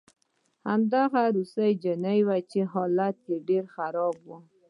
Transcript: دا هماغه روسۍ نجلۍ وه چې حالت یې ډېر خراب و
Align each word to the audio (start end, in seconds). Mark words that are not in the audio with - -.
دا 0.91 1.03
هماغه 1.05 1.21
روسۍ 1.35 1.71
نجلۍ 1.75 2.19
وه 2.27 2.37
چې 2.51 2.59
حالت 2.73 3.17
یې 3.29 3.37
ډېر 3.49 3.63
خراب 3.75 4.15
و 4.25 4.27